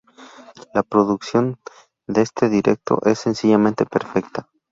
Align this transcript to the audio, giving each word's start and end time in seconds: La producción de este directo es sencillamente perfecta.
La 0.73 0.81
producción 0.81 1.59
de 2.07 2.23
este 2.23 2.49
directo 2.49 3.01
es 3.05 3.19
sencillamente 3.19 3.85
perfecta. 3.85 4.49